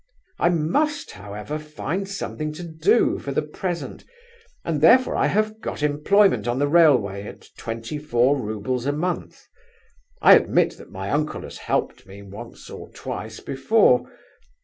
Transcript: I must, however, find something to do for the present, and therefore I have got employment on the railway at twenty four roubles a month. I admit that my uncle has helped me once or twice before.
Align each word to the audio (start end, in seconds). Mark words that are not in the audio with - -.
I 0.39 0.49
must, 0.49 1.11
however, 1.11 1.59
find 1.59 2.09
something 2.09 2.51
to 2.53 2.63
do 2.63 3.19
for 3.19 3.31
the 3.31 3.43
present, 3.43 4.03
and 4.65 4.81
therefore 4.81 5.15
I 5.15 5.27
have 5.27 5.61
got 5.61 5.83
employment 5.83 6.47
on 6.47 6.57
the 6.57 6.67
railway 6.67 7.21
at 7.27 7.49
twenty 7.55 7.99
four 7.99 8.35
roubles 8.41 8.87
a 8.87 8.93
month. 8.93 9.45
I 10.19 10.35
admit 10.35 10.77
that 10.77 10.89
my 10.89 11.11
uncle 11.11 11.41
has 11.43 11.59
helped 11.59 12.07
me 12.07 12.23
once 12.23 12.67
or 12.67 12.89
twice 12.93 13.41
before. 13.41 14.09